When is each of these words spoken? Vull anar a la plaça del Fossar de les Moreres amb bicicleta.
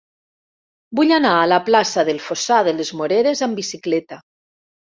Vull 0.99 1.13
anar 1.17 1.33
a 1.41 1.43
la 1.51 1.59
plaça 1.67 2.07
del 2.09 2.23
Fossar 2.29 2.59
de 2.71 2.75
les 2.81 2.93
Moreres 3.03 3.47
amb 3.49 3.63
bicicleta. 3.65 4.21